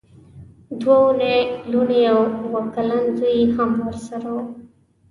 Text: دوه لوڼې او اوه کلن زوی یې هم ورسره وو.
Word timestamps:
دوه 0.81 1.01
لوڼې 1.71 2.01
او 2.11 2.19
اوه 2.45 2.61
کلن 2.73 3.03
زوی 3.17 3.31
یې 3.39 3.45
هم 3.55 3.71
ورسره 3.85 4.27
وو. 4.35 4.43